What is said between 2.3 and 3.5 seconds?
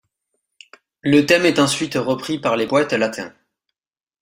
par les poètes latins.